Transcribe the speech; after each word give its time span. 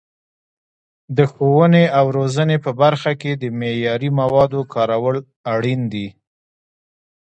د 1.17 1.19
ښوونې 1.31 1.83
او 1.97 2.05
روزنې 2.17 2.57
په 2.65 2.71
برخه 2.81 3.11
کې 3.21 3.31
د 3.41 3.43
معیاري 3.59 4.09
موادو 4.19 4.61
کارول 4.73 5.17
اړین 5.53 5.81
دي. 5.93 6.07